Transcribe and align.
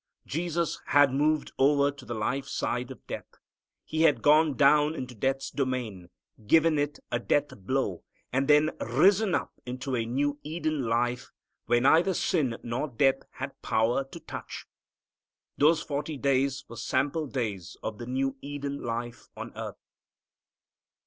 Jesus 0.25 0.79
had 0.87 1.13
moved 1.13 1.51
over 1.59 1.91
to 1.91 2.05
the 2.05 2.15
life 2.15 2.47
side 2.47 2.89
of 2.89 3.05
death. 3.05 3.35
He 3.85 4.01
had 4.01 4.23
gone 4.23 4.55
down 4.57 4.95
into 4.95 5.13
death's 5.13 5.51
domain, 5.51 6.09
given 6.47 6.79
it 6.79 6.97
a 7.11 7.19
death 7.19 7.49
blow, 7.55 8.01
and 8.33 8.47
then 8.47 8.71
risen 8.81 9.35
up 9.35 9.51
into 9.63 9.95
a 9.95 10.07
new 10.07 10.39
Eden 10.41 10.85
life, 10.87 11.29
where 11.67 11.81
neither 11.81 12.15
sin 12.15 12.57
nor 12.63 12.87
death 12.87 13.19
had 13.33 13.61
power 13.61 14.03
to 14.05 14.19
touch. 14.19 14.65
Those 15.59 15.83
forty 15.83 16.17
days 16.17 16.65
were 16.67 16.77
sample 16.77 17.27
days 17.27 17.77
of 17.83 17.99
the 17.99 18.07
new 18.07 18.37
Eden 18.41 18.81
life 18.81 19.27
on 19.37 19.55
earth. 19.55 19.77